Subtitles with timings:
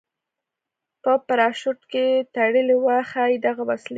[1.03, 2.05] په پراشوټ کې
[2.35, 3.89] تړلې وه، ښایي دغه وسلې.